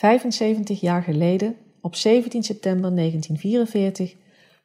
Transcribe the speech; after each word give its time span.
75 0.00 0.80
jaar 0.80 1.02
geleden, 1.02 1.56
op 1.80 1.94
17 1.94 2.42
september 2.42 2.94
1944, 2.94 4.16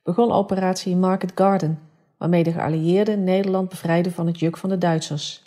begon 0.04 0.32
operatie 0.32 0.96
Market 0.96 1.32
Garden, 1.36 1.80
waarmee 2.18 2.44
de 2.44 2.52
geallieerden 2.52 3.24
Nederland 3.24 3.70
bevrijden 3.70 4.12
van 4.12 4.28
het 4.28 4.40
juk 4.40 4.58
van 4.58 4.70
de 4.70 4.78
Duitsers. 4.78 5.44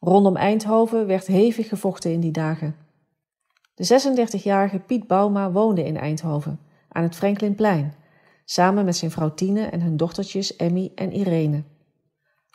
Rondom 0.00 0.36
Eindhoven 0.36 1.06
werd 1.06 1.26
hevig 1.26 1.68
gevochten 1.68 2.12
in 2.12 2.20
die 2.20 2.30
dagen. 2.30 2.76
De 3.74 4.24
36-jarige 4.36 4.78
Piet 4.78 5.06
Bauma 5.06 5.52
woonde 5.52 5.84
in 5.84 5.96
Eindhoven, 5.96 6.60
aan 6.88 7.02
het 7.02 7.16
Franklinplein, 7.16 7.94
samen 8.44 8.84
met 8.84 8.96
zijn 8.96 9.10
vrouw 9.10 9.34
Tine 9.34 9.66
en 9.66 9.80
hun 9.80 9.96
dochtertjes 9.96 10.56
Emmy 10.56 10.92
en 10.94 11.12
Irene. 11.12 11.62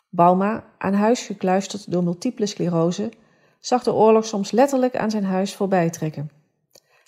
Bauma, 0.08 0.64
aan 0.78 0.94
huis 0.94 1.26
gekluisterd 1.26 1.90
door 1.92 2.04
multiple 2.04 2.46
sclerose, 2.46 3.10
zag 3.58 3.82
de 3.82 3.92
oorlog 3.92 4.24
soms 4.24 4.50
letterlijk 4.50 4.96
aan 4.96 5.10
zijn 5.10 5.24
huis 5.24 5.54
voorbij 5.54 5.90
trekken. 5.90 6.30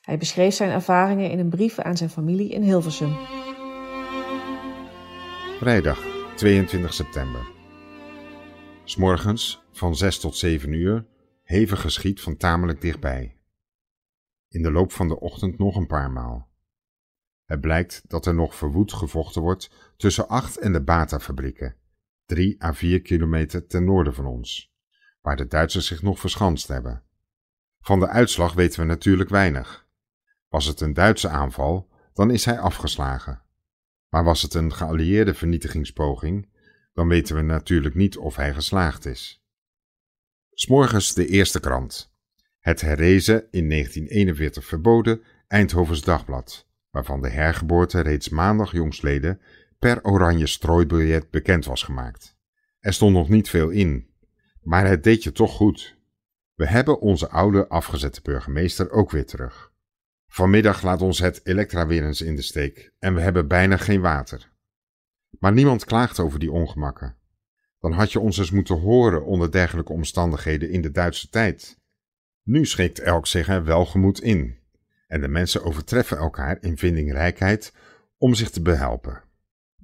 Hij 0.01 0.19
beschreef 0.19 0.55
zijn 0.55 0.71
ervaringen 0.71 1.31
in 1.31 1.39
een 1.39 1.49
brief 1.49 1.79
aan 1.79 1.97
zijn 1.97 2.11
familie 2.11 2.51
in 2.51 2.63
Hilversum. 2.63 3.17
Vrijdag 5.59 5.99
22 6.37 6.95
september. 6.95 7.41
S'morgens 8.85 9.63
van 9.73 9.97
6 9.97 10.21
tot 10.21 10.37
7 10.37 10.73
uur 10.73 11.07
hevig 11.43 11.81
geschiet 11.81 12.21
van 12.21 12.37
tamelijk 12.37 12.81
dichtbij. 12.81 13.37
In 14.49 14.63
de 14.63 14.71
loop 14.71 14.93
van 14.93 15.09
de 15.09 15.21
ochtend 15.21 15.59
nog 15.59 15.77
een 15.77 15.87
paar 15.87 16.11
maal. 16.11 16.49
Het 17.45 17.61
blijkt 17.61 18.03
dat 18.09 18.27
er 18.27 18.35
nog 18.35 18.55
verwoed 18.55 18.93
gevochten 18.93 19.43
wordt 19.43 19.95
tussen 19.97 20.29
acht 20.29 20.59
en 20.59 20.73
de 20.73 20.83
Bata-fabrieken, 20.83 21.77
drie 22.27 22.65
à 22.65 22.73
vier 22.75 23.03
kilometer 23.03 23.67
ten 23.67 23.85
noorden 23.85 24.15
van 24.15 24.27
ons, 24.27 24.70
waar 25.21 25.37
de 25.37 25.47
Duitsers 25.47 25.87
zich 25.87 26.03
nog 26.03 26.21
verschanst 26.21 26.69
hebben. 26.69 27.03
Van 27.81 28.01
de 28.01 28.09
uitslag 28.09 28.53
weten 28.53 28.81
we 28.81 28.87
natuurlijk 28.87 29.31
weinig. 29.31 29.89
Was 30.49 30.67
het 30.67 30.81
een 30.81 30.95
Duitse 30.95 31.29
aanval, 31.29 31.89
dan 32.13 32.31
is 32.31 32.45
hij 32.45 32.59
afgeslagen. 32.59 33.43
Maar 34.09 34.25
was 34.25 34.43
het 34.43 34.55
een 34.55 34.73
geallieerde 34.73 35.35
vernietigingspoging, 35.35 36.49
dan 36.93 37.09
weten 37.09 37.37
we 37.37 37.43
natuurlijk 37.43 37.95
niet 37.95 38.17
of 38.17 38.37
hij 38.37 38.55
geslaagd 38.55 39.07
is. 39.07 39.45
S'morgens 40.53 41.15
de 41.15 41.27
eerste 41.27 41.61
krant. 41.61 42.15
Het 42.59 42.81
herrezen 42.81 43.47
in 43.51 43.69
1941 43.69 44.65
verboden 44.65 45.23
Eindhovens 45.47 46.03
Dagblad, 46.03 46.69
waarvan 46.91 47.23
de 47.23 47.29
hergeboorte 47.29 48.01
reeds 48.01 48.29
maandag 48.29 48.73
jongsleden 48.73 49.41
per 49.79 50.05
oranje 50.05 50.47
strooibiljet 50.47 51.31
bekend 51.31 51.65
was 51.65 51.83
gemaakt. 51.83 52.37
Er 52.81 52.93
stond 52.93 53.15
nog 53.15 53.29
niet 53.29 53.49
veel 53.49 53.69
in, 53.69 54.10
maar 54.61 54.87
het 54.87 55.05
deed 55.05 55.23
je 55.23 55.33
toch 55.33 55.53
goed. 55.53 55.99
We 56.55 56.67
hebben 56.67 57.01
onze 57.01 57.29
oude 57.29 57.69
afgezette 57.69 58.21
burgemeester 58.23 58.91
ook 58.91 59.11
weer 59.11 59.27
terug. 59.27 59.73
Vanmiddag 60.27 60.83
laat 60.83 61.03
ons 61.03 61.19
het 61.19 61.41
Elektra 61.45 61.87
weer 61.87 62.05
eens 62.05 62.21
in 62.21 62.37
de 62.37 62.43
steek 62.43 62.93
en 62.99 63.15
we 63.15 63.21
hebben 63.21 63.49
bijna 63.49 63.77
geen 63.77 64.01
water. 64.01 64.51
Maar 65.39 65.53
niemand 65.53 65.85
klaagt 65.85 66.19
over 66.19 66.39
die 66.39 66.53
ongemakken. 66.53 67.17
Dan 67.81 67.93
had 67.93 68.13
je 68.13 68.21
ons 68.21 68.39
eens 68.39 68.51
moeten 68.51 68.81
horen 68.81 69.25
onder 69.25 69.51
dergelijke 69.51 69.93
omstandigheden 69.93 70.71
in 70.71 70.81
de 70.81 70.91
Duitse 70.91 71.29
tijd. 71.29 71.79
Nu 72.43 72.67
schikt 72.67 72.99
elk 72.99 73.27
zich 73.27 73.49
er 73.49 73.65
welgemoed 73.65 74.21
in 74.21 74.59
en 75.07 75.21
de 75.21 75.29
mensen 75.29 75.65
overtreffen 75.65 76.17
elkaar 76.17 76.59
in 76.61 76.79
vindingrijkheid 76.79 77.73
om 78.19 78.35
zich 78.35 78.51
te 78.51 78.63
behelpen. 78.63 79.23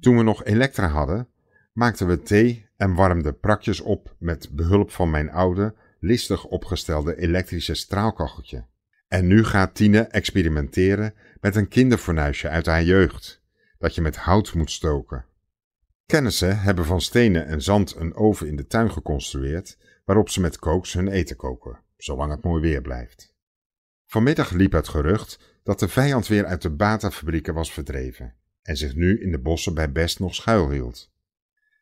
Toen 0.00 0.16
we 0.16 0.22
nog 0.22 0.44
elektra 0.44 0.88
hadden, 0.88 1.28
maakten 1.72 2.06
we 2.06 2.22
thee 2.22 2.65
en 2.76 2.94
warmden 2.94 3.38
prakjes 3.38 3.80
op 3.80 4.14
met 4.18 4.48
behulp 4.50 4.90
van 4.90 5.10
mijn 5.10 5.30
oude, 5.30 5.74
listig 6.00 6.44
opgestelde 6.44 7.16
elektrische 7.16 7.74
straalkacheltje. 7.74 8.64
En 9.08 9.26
nu 9.26 9.44
gaat 9.44 9.74
Tine 9.74 10.00
experimenteren 10.00 11.14
met 11.40 11.56
een 11.56 11.68
kinderfornuisje 11.68 12.48
uit 12.48 12.66
haar 12.66 12.82
jeugd, 12.82 13.42
dat 13.78 13.94
je 13.94 14.00
met 14.00 14.16
hout 14.16 14.54
moet 14.54 14.70
stoken. 14.70 15.24
Kennissen 16.06 16.60
hebben 16.60 16.84
van 16.84 17.00
stenen 17.00 17.46
en 17.46 17.62
zand 17.62 17.94
een 17.96 18.14
oven 18.14 18.46
in 18.46 18.56
de 18.56 18.66
tuin 18.66 18.90
geconstrueerd, 18.90 19.78
waarop 20.04 20.28
ze 20.28 20.40
met 20.40 20.58
kooks 20.58 20.92
hun 20.92 21.08
eten 21.08 21.36
koken, 21.36 21.78
zolang 21.96 22.30
het 22.30 22.44
mooi 22.44 22.60
weer 22.62 22.82
blijft. 22.82 23.34
Vanmiddag 24.06 24.50
liep 24.50 24.72
het 24.72 24.88
gerucht 24.88 25.58
dat 25.62 25.78
de 25.78 25.88
vijand 25.88 26.26
weer 26.26 26.44
uit 26.44 26.62
de 26.62 26.70
Bata-fabrieken 26.70 27.54
was 27.54 27.72
verdreven 27.72 28.34
en 28.62 28.76
zich 28.76 28.94
nu 28.94 29.20
in 29.20 29.30
de 29.30 29.38
bossen 29.38 29.74
bij 29.74 29.92
Best 29.92 30.18
nog 30.18 30.34
schuilhield. 30.34 31.14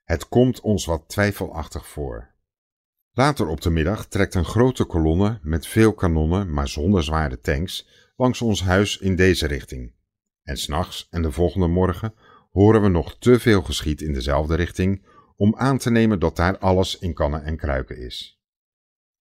Het 0.05 0.29
komt 0.29 0.61
ons 0.61 0.85
wat 0.85 1.09
twijfelachtig 1.09 1.89
voor. 1.89 2.33
Later 3.13 3.47
op 3.47 3.61
de 3.61 3.71
middag 3.71 4.07
trekt 4.07 4.35
een 4.35 4.45
grote 4.45 4.85
kolonne 4.85 5.39
met 5.43 5.67
veel 5.67 5.95
kanonnen, 5.95 6.53
maar 6.53 6.69
zonder 6.69 7.05
zware 7.05 7.41
tanks, 7.41 7.89
langs 8.17 8.43
ons 8.43 8.63
huis 8.63 8.99
in 8.99 9.17
deze 9.17 9.47
richting. 9.47 9.93
En 10.43 10.57
s'nachts 10.57 11.07
en 11.11 11.23
de 11.23 11.33
volgende 11.33 11.67
morgen 11.67 12.15
horen 12.51 12.83
we 12.83 12.89
nog 12.89 13.19
te 13.19 13.41
veel 13.41 13.63
geschiet 13.63 14.01
in 14.01 14.13
dezelfde 14.13 14.55
richting 14.55 15.07
om 15.37 15.57
aan 15.57 15.79
te 15.79 15.91
nemen 15.91 16.19
dat 16.19 16.37
daar 16.37 16.59
alles 16.59 16.99
in 16.99 17.15
kannen 17.15 17.45
en 17.45 17.57
kruiken 17.57 17.99
is. 17.99 18.41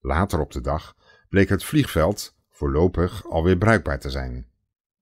Later 0.00 0.40
op 0.40 0.52
de 0.52 0.60
dag 0.60 0.96
bleek 1.28 1.48
het 1.48 1.64
vliegveld 1.64 2.36
voorlopig 2.50 3.26
alweer 3.28 3.56
bruikbaar 3.56 4.00
te 4.00 4.10
zijn. 4.10 4.46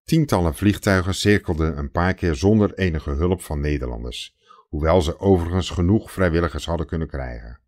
Tientallen 0.05 0.55
vliegtuigen 0.55 1.15
cirkelden 1.15 1.79
een 1.79 1.91
paar 1.91 2.15
keer 2.15 2.35
zonder 2.35 2.75
enige 2.75 3.11
hulp 3.11 3.43
van 3.43 3.61
Nederlanders, 3.61 4.37
hoewel 4.71 5.03
ze 5.03 5.19
overigens 5.19 5.71
genoeg 5.71 6.13
vrijwilligers 6.13 6.67
hadden 6.67 6.87
kunnen 6.87 7.09
krijgen. 7.09 7.61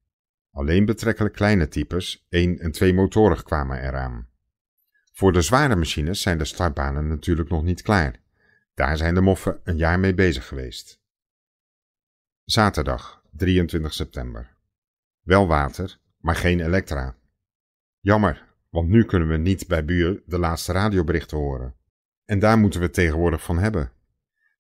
Alleen 0.50 0.84
betrekkelijk 0.84 1.34
kleine 1.34 1.68
types, 1.68 2.26
één 2.28 2.58
en 2.58 2.72
twee 2.72 2.94
motorig, 2.94 3.42
kwamen 3.42 3.82
eraan. 3.82 4.28
Voor 5.12 5.32
de 5.32 5.42
zware 5.42 5.76
machines 5.76 6.20
zijn 6.20 6.38
de 6.38 6.44
startbanen 6.44 7.06
natuurlijk 7.06 7.48
nog 7.48 7.62
niet 7.62 7.82
klaar. 7.82 8.20
Daar 8.74 8.96
zijn 8.96 9.14
de 9.14 9.20
moffen 9.20 9.60
een 9.64 9.76
jaar 9.76 10.00
mee 10.00 10.14
bezig 10.14 10.48
geweest. 10.48 11.00
Zaterdag, 12.44 13.22
23 13.30 13.92
september. 13.92 14.56
Wel 15.20 15.46
water, 15.46 15.98
maar 16.18 16.36
geen 16.36 16.60
elektra. 16.60 17.16
Jammer, 18.00 18.46
want 18.68 18.88
nu 18.88 19.04
kunnen 19.04 19.28
we 19.28 19.36
niet 19.36 19.66
bij 19.66 19.84
buur 19.84 20.22
de 20.26 20.38
laatste 20.38 20.72
radioberichten 20.72 21.38
horen. 21.38 21.74
En 22.24 22.38
daar 22.38 22.58
moeten 22.58 22.80
we 22.80 22.90
tegenwoordig 22.90 23.42
van 23.42 23.58
hebben. 23.58 23.92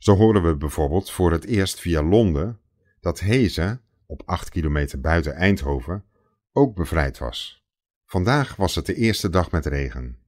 Zo 0.02 0.16
horen 0.16 0.42
we 0.42 0.56
bijvoorbeeld 0.56 1.10
voor 1.10 1.32
het 1.32 1.44
eerst 1.44 1.80
via 1.80 2.02
Londen 2.02 2.60
dat 3.00 3.20
Hezen, 3.20 3.80
op 4.06 4.22
8 4.24 4.48
kilometer 4.48 5.00
buiten 5.00 5.34
Eindhoven, 5.34 6.04
ook 6.52 6.74
bevrijd 6.74 7.18
was. 7.18 7.64
Vandaag 8.06 8.56
was 8.56 8.74
het 8.74 8.86
de 8.86 8.94
eerste 8.94 9.30
dag 9.30 9.50
met 9.50 9.66
regen. 9.66 10.18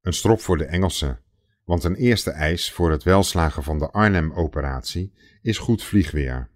Een 0.00 0.12
strop 0.12 0.40
voor 0.40 0.56
de 0.56 0.64
Engelsen, 0.64 1.20
want 1.64 1.84
een 1.84 1.94
eerste 1.94 2.30
eis 2.30 2.72
voor 2.72 2.90
het 2.90 3.02
welslagen 3.02 3.62
van 3.62 3.78
de 3.78 3.90
Arnhem-operatie 3.90 5.12
is 5.42 5.58
goed 5.58 5.82
vliegweer. 5.82 6.50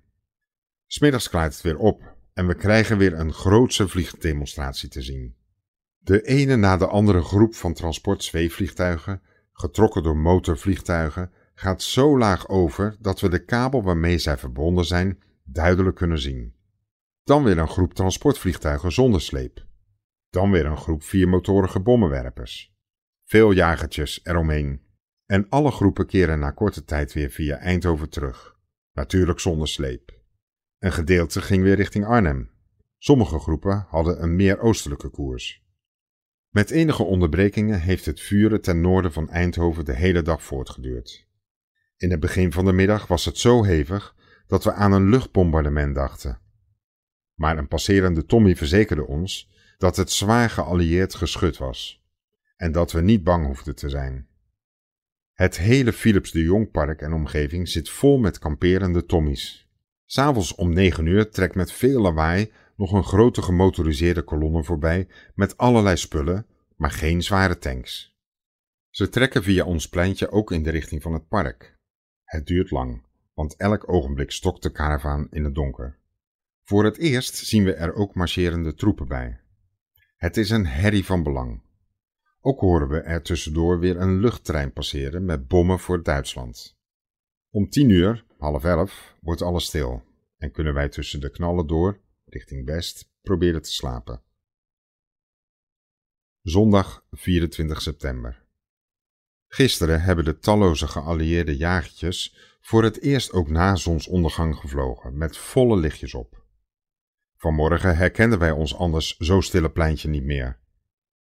Smiddags 0.87 1.29
klaart 1.29 1.53
het 1.53 1.63
weer 1.63 1.79
op 1.79 2.17
en 2.35 2.47
we 2.47 2.55
krijgen 2.55 2.99
weer 2.99 3.13
een 3.13 3.33
grootse 3.33 3.89
vliegdemonstratie 3.89 4.89
te 4.89 5.03
zien. 5.03 5.37
De 5.99 6.23
ene 6.23 6.57
na 6.57 6.77
de 6.77 6.87
andere 6.87 7.23
groep 7.23 7.55
van 7.55 7.75
transportzweefvliegtuigen, 7.75 9.23
getrokken 9.53 10.03
door 10.03 10.17
motorvliegtuigen, 10.17 11.33
gaat 11.55 11.83
zo 11.83 12.19
laag 12.19 12.49
over 12.49 12.97
dat 13.01 13.21
we 13.21 13.29
de 13.29 13.45
kabel 13.45 13.83
waarmee 13.83 14.19
zij 14.19 14.39
verbonden 14.39 14.85
zijn 14.85 15.23
duidelijk 15.45 15.97
kunnen 15.97 16.19
zien. 16.19 16.55
Dan 17.25 17.45
weer 17.45 17.59
een 17.59 17.69
groep 17.69 17.95
transportvliegtuigen 17.95 18.93
zonder 18.93 19.21
sleep. 19.21 19.67
Dan 20.31 20.51
weer 20.51 20.67
een 20.67 20.77
groep 20.77 21.03
viermotorige 21.03 21.81
bommenwerpers. 21.81 22.75
Veel 23.25 23.53
jagertjes 23.53 24.21
eromheen. 24.23 24.81
En 25.27 25.49
alle 25.49 25.71
groepen 25.71 26.07
keren 26.07 26.39
na 26.39 26.51
korte 26.51 26.85
tijd 26.85 27.13
weer 27.13 27.31
via 27.31 27.57
Eindhoven 27.57 28.11
terug. 28.11 28.57
Natuurlijk 28.93 29.41
zonder 29.41 29.69
sleep. 29.69 30.23
Een 30.79 30.93
gedeelte 30.93 31.43
ging 31.43 31.63
weer 31.63 31.77
richting 31.77 32.07
Arnhem. 32.07 32.51
Sommige 32.99 33.39
groepen 33.39 33.87
hadden 33.89 34.23
een 34.23 34.37
meer 34.37 34.61
oostelijke 34.61 35.09
koers. 35.09 35.65
Met 36.49 36.71
enige 36.71 37.03
onderbrekingen 37.03 37.81
heeft 37.81 38.05
het 38.05 38.21
vuren 38.21 38.61
ten 38.61 38.81
noorden 38.81 39.13
van 39.13 39.31
Eindhoven 39.31 39.85
de 39.85 39.95
hele 39.95 40.23
dag 40.23 40.43
voortgeduurd. 40.43 41.24
In 42.05 42.11
het 42.11 42.21
begin 42.21 42.53
van 42.53 42.65
de 42.65 42.73
middag 42.73 43.07
was 43.07 43.25
het 43.25 43.39
zo 43.39 43.63
hevig 43.63 44.15
dat 44.47 44.65
we 44.65 44.73
aan 44.73 44.93
een 44.93 45.09
luchtbombardement 45.09 45.95
dachten. 45.95 46.39
Maar 47.35 47.59
een 47.59 47.69
passerende 47.69 48.25
Tommy 48.25 48.57
verzekerde 48.57 49.07
ons 49.07 49.51
dat 49.79 49.97
het 49.97 50.11
zwaar 50.11 50.51
geallieerd 50.51 51.15
geschut 51.15 51.57
was 51.57 52.05
en 52.57 52.73
dat 52.73 52.93
we 52.93 53.01
niet 53.01 53.25
bang 53.25 53.47
hoefden 53.47 53.75
te 53.75 53.89
zijn. 53.89 54.29
Het 55.33 55.59
hele 55.59 55.93
Philips 55.93 56.31
de 56.31 56.43
Jongpark 56.43 57.01
en 57.01 57.13
omgeving 57.13 57.69
zit 57.69 57.89
vol 57.89 58.19
met 58.19 58.39
kamperende 58.39 59.07
Tommies. 59.07 59.69
S'avonds 60.05 60.55
om 60.55 60.73
negen 60.73 61.07
uur 61.07 61.31
trekt 61.31 61.55
met 61.55 61.73
veel 61.73 62.01
lawaai 62.01 62.53
nog 62.77 62.93
een 62.93 63.05
grote 63.05 63.43
gemotoriseerde 63.43 64.23
kolonne 64.23 64.65
voorbij 64.65 65.09
met 65.35 65.57
allerlei 65.57 65.97
spullen, 65.97 66.47
maar 66.77 66.91
geen 66.91 67.23
zware 67.23 67.59
tanks. 67.59 68.17
Ze 68.91 69.09
trekken 69.09 69.43
via 69.43 69.65
ons 69.65 69.89
pleintje 69.89 70.31
ook 70.31 70.53
in 70.53 70.63
de 70.63 70.71
richting 70.71 71.03
van 71.03 71.13
het 71.13 71.29
park. 71.29 71.74
Het 72.35 72.47
duurt 72.47 72.71
lang, 72.71 73.03
want 73.35 73.57
elk 73.57 73.89
ogenblik 73.89 74.31
stokt 74.31 74.63
de 74.63 74.71
karavaan 74.71 75.27
in 75.31 75.45
het 75.45 75.55
donker. 75.55 75.99
Voor 76.63 76.85
het 76.85 76.97
eerst 76.97 77.35
zien 77.35 77.65
we 77.65 77.75
er 77.75 77.95
ook 77.95 78.15
marcherende 78.15 78.75
troepen 78.75 79.09
bij. 79.09 79.41
Het 80.17 80.37
is 80.37 80.51
een 80.51 80.67
herrie 80.67 81.05
van 81.05 81.23
belang. 81.23 81.63
Ook 82.41 82.61
horen 82.61 82.89
we 82.89 83.01
er 83.01 83.23
tussendoor 83.23 83.79
weer 83.79 84.01
een 84.01 84.21
luchttrein 84.21 84.73
passeren 84.73 85.25
met 85.25 85.49
bommen 85.49 85.79
voor 85.79 86.03
Duitsland. 86.03 86.79
Om 87.51 87.69
tien 87.69 87.89
uur, 87.89 88.25
half 88.39 88.65
elf, 88.65 89.17
wordt 89.21 89.43
alles 89.43 89.65
stil 89.65 90.03
en 90.37 90.51
kunnen 90.53 90.75
wij 90.75 90.89
tussen 90.89 91.21
de 91.21 91.31
knallen 91.31 91.67
door, 91.67 92.01
richting 92.25 92.67
west, 92.67 93.11
proberen 93.23 93.63
te 93.63 93.73
slapen. 93.73 94.23
Zondag 96.43 97.07
24 97.11 97.83
september. 97.83 98.44
Gisteren 99.55 100.03
hebben 100.03 100.25
de 100.25 100.39
talloze 100.39 100.87
geallieerde 100.87 101.57
jagertjes 101.57 102.37
voor 102.61 102.83
het 102.83 103.01
eerst 103.01 103.33
ook 103.33 103.49
na 103.49 103.77
zonsondergang 103.77 104.57
gevlogen, 104.57 105.17
met 105.19 105.37
volle 105.37 105.77
lichtjes 105.77 106.15
op. 106.15 106.45
Vanmorgen 107.37 107.97
herkenden 107.97 108.39
wij 108.39 108.51
ons 108.51 108.77
anders 108.77 109.17
zo 109.17 109.41
stille 109.41 109.71
pleintje 109.71 110.09
niet 110.09 110.25
meer. 110.25 110.59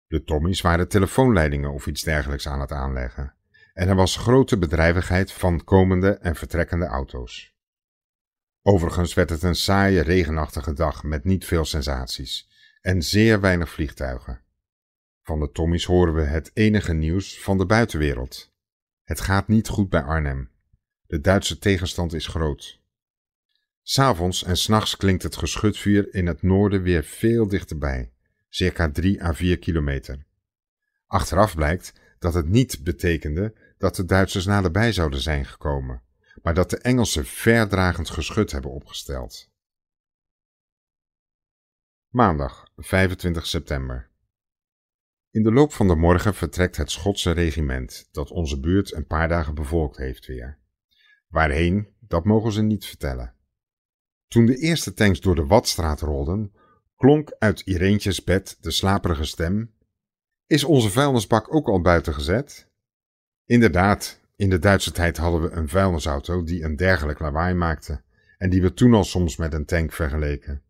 De 0.07 0.23
Tommies 0.23 0.61
waren 0.61 0.87
telefoonleidingen 0.87 1.73
of 1.73 1.87
iets 1.87 2.03
dergelijks 2.03 2.47
aan 2.47 2.59
het 2.59 2.71
aanleggen. 2.71 3.33
En 3.73 3.87
er 3.87 3.95
was 3.95 4.15
grote 4.15 4.57
bedrijvigheid 4.57 5.31
van 5.31 5.63
komende 5.63 6.09
en 6.09 6.35
vertrekkende 6.35 6.85
auto's. 6.85 7.55
Overigens 8.61 9.13
werd 9.13 9.29
het 9.29 9.43
een 9.43 9.55
saaie, 9.55 10.01
regenachtige 10.01 10.73
dag 10.73 11.03
met 11.03 11.23
niet 11.23 11.45
veel 11.45 11.65
sensaties 11.65 12.49
en 12.81 13.01
zeer 13.01 13.39
weinig 13.39 13.69
vliegtuigen. 13.69 14.45
Van 15.27 15.39
de 15.39 15.51
Tommies 15.51 15.85
horen 15.85 16.13
we 16.13 16.21
het 16.21 16.51
enige 16.53 16.93
nieuws 16.93 17.41
van 17.41 17.57
de 17.57 17.65
buitenwereld. 17.65 18.51
Het 19.03 19.19
gaat 19.19 19.47
niet 19.47 19.67
goed 19.67 19.89
bij 19.89 20.01
Arnhem. 20.01 20.49
De 21.07 21.21
Duitse 21.21 21.57
tegenstand 21.57 22.13
is 22.13 22.27
groot. 22.27 22.81
S'avonds 23.81 24.43
en 24.43 24.57
s'nachts 24.57 24.97
klinkt 24.97 25.23
het 25.23 25.35
geschutvuur 25.35 26.13
in 26.13 26.27
het 26.27 26.41
noorden 26.41 26.81
weer 26.81 27.03
veel 27.03 27.47
dichterbij, 27.47 28.11
circa 28.49 28.91
3 28.91 29.23
à 29.23 29.33
4 29.33 29.59
kilometer. 29.59 30.25
Achteraf 31.07 31.55
blijkt 31.55 31.93
dat 32.19 32.33
het 32.33 32.47
niet 32.49 32.83
betekende 32.83 33.53
dat 33.77 33.95
de 33.95 34.05
Duitsers 34.05 34.45
naderbij 34.45 34.91
zouden 34.91 35.19
zijn 35.19 35.45
gekomen, 35.45 36.01
maar 36.41 36.53
dat 36.53 36.69
de 36.69 36.77
Engelsen 36.77 37.25
verdragend 37.25 38.09
geschut 38.09 38.51
hebben 38.51 38.71
opgesteld. 38.71 39.49
Maandag 42.09 42.71
25 42.75 43.47
september. 43.47 44.09
In 45.31 45.43
de 45.43 45.51
loop 45.51 45.73
van 45.73 45.87
de 45.87 45.95
morgen 45.95 46.33
vertrekt 46.33 46.77
het 46.77 46.91
Schotse 46.91 47.31
regiment 47.31 48.07
dat 48.11 48.31
onze 48.31 48.59
buurt 48.59 48.93
een 48.93 49.07
paar 49.07 49.27
dagen 49.27 49.55
bevolkt 49.55 49.97
heeft 49.97 50.25
weer. 50.25 50.57
Waarheen, 51.27 51.87
dat 51.99 52.25
mogen 52.25 52.51
ze 52.51 52.61
niet 52.61 52.85
vertellen. 52.85 53.33
Toen 54.27 54.45
de 54.45 54.57
eerste 54.57 54.93
tanks 54.93 55.19
door 55.19 55.35
de 55.35 55.45
Watstraat 55.45 56.01
rolden, 56.01 56.53
klonk 56.95 57.35
uit 57.39 57.59
Ireentjes 57.59 58.23
bed 58.23 58.57
de 58.61 58.71
slaperige 58.71 59.25
stem: 59.25 59.73
Is 60.47 60.63
onze 60.63 60.89
vuilnisbak 60.89 61.53
ook 61.53 61.67
al 61.67 61.81
buiten 61.81 62.13
gezet? 62.13 62.67
Inderdaad, 63.45 64.19
in 64.35 64.49
de 64.49 64.59
Duitse 64.59 64.91
tijd 64.91 65.17
hadden 65.17 65.41
we 65.41 65.49
een 65.49 65.69
vuilnisauto 65.69 66.43
die 66.43 66.63
een 66.63 66.75
dergelijk 66.75 67.19
lawaai 67.19 67.53
maakte 67.53 68.01
en 68.37 68.49
die 68.49 68.61
we 68.61 68.73
toen 68.73 68.93
al 68.93 69.03
soms 69.03 69.37
met 69.37 69.53
een 69.53 69.65
tank 69.65 69.91
vergeleken. 69.91 70.61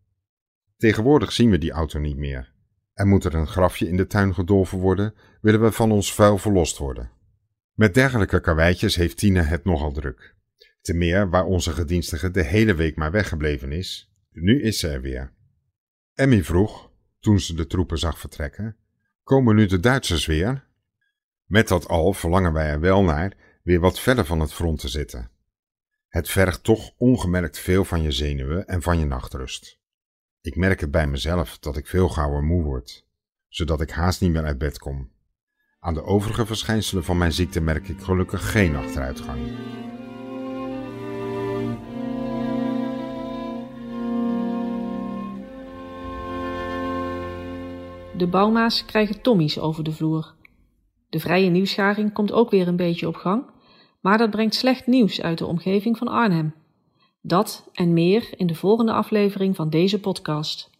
Tegenwoordig 0.76 1.32
zien 1.32 1.50
we 1.50 1.58
die 1.58 1.70
auto 1.70 1.98
niet 1.98 2.16
meer. 2.16 2.52
En 2.98 3.08
moet 3.08 3.24
er 3.24 3.34
een 3.34 3.46
grafje 3.46 3.88
in 3.88 3.96
de 3.96 4.06
tuin 4.06 4.34
gedolven 4.34 4.78
worden, 4.78 5.14
willen 5.40 5.62
we 5.62 5.72
van 5.72 5.92
ons 5.92 6.14
vuil 6.14 6.38
verlost 6.38 6.78
worden. 6.78 7.10
Met 7.72 7.94
dergelijke 7.94 8.40
karweitjes 8.40 8.96
heeft 8.96 9.16
Tine 9.16 9.42
het 9.42 9.64
nogal 9.64 9.92
druk. 9.92 10.34
Te 10.80 10.94
meer 10.94 11.30
waar 11.30 11.44
onze 11.44 11.72
gedienstige 11.72 12.30
de 12.30 12.42
hele 12.42 12.74
week 12.74 12.96
maar 12.96 13.10
weggebleven 13.10 13.72
is. 13.72 14.12
Nu 14.30 14.62
is 14.62 14.78
ze 14.78 14.88
er 14.88 15.00
weer. 15.00 15.32
Emmy 16.14 16.44
vroeg, 16.44 16.90
toen 17.20 17.40
ze 17.40 17.54
de 17.54 17.66
troepen 17.66 17.98
zag 17.98 18.18
vertrekken, 18.18 18.76
komen 19.22 19.56
nu 19.56 19.66
de 19.66 19.80
Duitsers 19.80 20.26
weer? 20.26 20.64
Met 21.44 21.68
dat 21.68 21.88
al 21.88 22.12
verlangen 22.12 22.52
wij 22.52 22.68
er 22.68 22.80
wel 22.80 23.02
naar 23.02 23.36
weer 23.62 23.80
wat 23.80 24.00
verder 24.00 24.24
van 24.24 24.40
het 24.40 24.52
front 24.52 24.80
te 24.80 24.88
zitten. 24.88 25.30
Het 26.08 26.28
vergt 26.28 26.64
toch 26.64 26.92
ongemerkt 26.96 27.58
veel 27.58 27.84
van 27.84 28.02
je 28.02 28.10
zenuwen 28.10 28.66
en 28.66 28.82
van 28.82 28.98
je 28.98 29.06
nachtrust. 29.06 29.77
Ik 30.48 30.56
merk 30.56 30.80
het 30.80 30.90
bij 30.90 31.06
mezelf 31.06 31.58
dat 31.58 31.76
ik 31.76 31.86
veel 31.86 32.08
gauwer 32.08 32.42
moe 32.42 32.62
word, 32.62 33.06
zodat 33.48 33.80
ik 33.80 33.90
haast 33.90 34.20
niet 34.20 34.30
meer 34.30 34.44
uit 34.44 34.58
bed 34.58 34.78
kom. 34.78 35.10
Aan 35.80 35.94
de 35.94 36.02
overige 36.02 36.46
verschijnselen 36.46 37.04
van 37.04 37.18
mijn 37.18 37.32
ziekte 37.32 37.60
merk 37.60 37.88
ik 37.88 38.00
gelukkig 38.00 38.50
geen 38.50 38.76
achteruitgang. 38.76 39.38
De 48.16 48.26
bouwma's 48.30 48.84
krijgen 48.84 49.22
tommies 49.22 49.58
over 49.58 49.84
de 49.84 49.92
vloer. 49.92 50.34
De 51.08 51.20
vrije 51.20 51.50
nieuwsgaring 51.50 52.12
komt 52.12 52.32
ook 52.32 52.50
weer 52.50 52.68
een 52.68 52.76
beetje 52.76 53.08
op 53.08 53.16
gang, 53.16 53.50
maar 54.00 54.18
dat 54.18 54.30
brengt 54.30 54.54
slecht 54.54 54.86
nieuws 54.86 55.20
uit 55.20 55.38
de 55.38 55.46
omgeving 55.46 55.98
van 55.98 56.08
Arnhem. 56.08 56.54
Dat 57.20 57.68
en 57.72 57.92
meer 57.92 58.28
in 58.36 58.46
de 58.46 58.54
volgende 58.54 58.92
aflevering 58.92 59.56
van 59.56 59.70
deze 59.70 60.00
podcast. 60.00 60.70